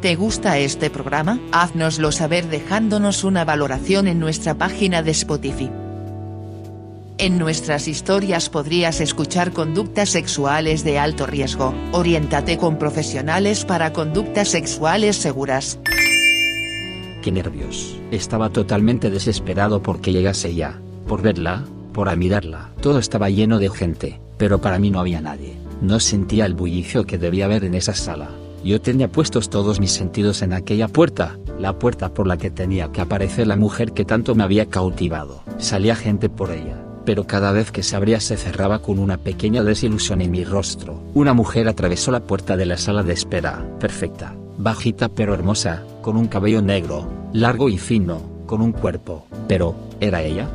[0.00, 1.38] ¿Te gusta este programa?
[1.52, 5.70] Haznoslo saber dejándonos una valoración en nuestra página de Spotify.
[7.18, 14.48] En nuestras historias podrías escuchar conductas sexuales de alto riesgo, oriéntate con profesionales para conductas
[14.48, 15.78] sexuales seguras.
[17.20, 17.94] Qué nervios.
[18.10, 22.70] Estaba totalmente desesperado porque llegase ya, por verla, por admirarla.
[22.80, 25.58] Todo estaba lleno de gente, pero para mí no había nadie.
[25.82, 28.30] No sentía el bullicio que debía haber en esa sala.
[28.64, 32.92] Yo tenía puestos todos mis sentidos en aquella puerta, la puerta por la que tenía
[32.92, 35.42] que aparecer la mujer que tanto me había cautivado.
[35.58, 39.62] Salía gente por ella, pero cada vez que se abría se cerraba con una pequeña
[39.62, 41.02] desilusión en mi rostro.
[41.14, 46.18] Una mujer atravesó la puerta de la sala de espera, perfecta, bajita pero hermosa, con
[46.18, 49.26] un cabello negro, largo y fino, con un cuerpo.
[49.48, 50.50] Pero, ¿era ella?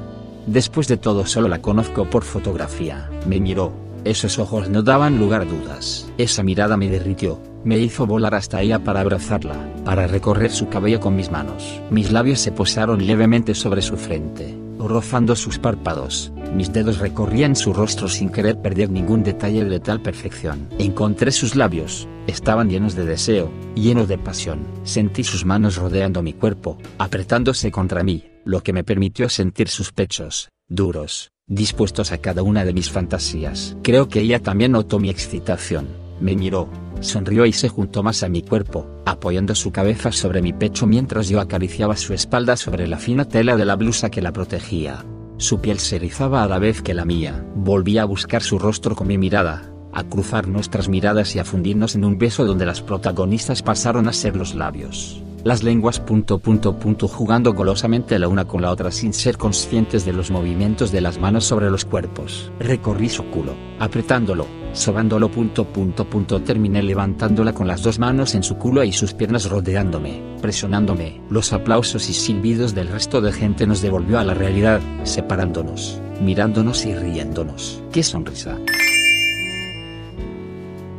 [0.45, 3.09] Después de todo solo la conozco por fotografía.
[3.25, 3.73] Me miró,
[4.05, 6.07] esos ojos no daban lugar a dudas.
[6.17, 10.99] Esa mirada me derritió, me hizo volar hasta ella para abrazarla, para recorrer su cabello
[10.99, 11.81] con mis manos.
[11.89, 16.31] Mis labios se posaron levemente sobre su frente, rozando sus párpados.
[16.53, 20.69] Mis dedos recorrían su rostro sin querer perder ningún detalle de tal perfección.
[20.77, 24.59] Encontré sus labios, estaban llenos de deseo, llenos de pasión.
[24.83, 29.91] Sentí sus manos rodeando mi cuerpo, apretándose contra mí, lo que me permitió sentir sus
[29.91, 33.77] pechos, duros, dispuestos a cada una de mis fantasías.
[33.83, 35.87] Creo que ella también notó mi excitación,
[36.19, 36.69] me miró,
[37.01, 41.29] sonrió y se juntó más a mi cuerpo, apoyando su cabeza sobre mi pecho mientras
[41.29, 45.05] yo acariciaba su espalda sobre la fina tela de la blusa que la protegía.
[45.37, 47.45] Su piel se erizaba a la vez que la mía.
[47.55, 51.93] Volví a buscar su rostro con mi mirada, a cruzar nuestras miradas y a fundirnos
[51.93, 56.79] en un beso donde las protagonistas pasaron a ser los labios las lenguas punto punto
[56.79, 61.01] punto jugando golosamente la una con la otra sin ser conscientes de los movimientos de
[61.01, 62.51] las manos sobre los cuerpos.
[62.59, 68.41] Recorrí su culo, apretándolo, sobándolo punto punto punto terminé levantándola con las dos manos en
[68.41, 71.21] su culo y sus piernas rodeándome, presionándome.
[71.29, 76.87] Los aplausos y silbidos del resto de gente nos devolvió a la realidad, separándonos, mirándonos
[76.87, 77.83] y riéndonos.
[77.91, 78.57] ¡Qué sonrisa!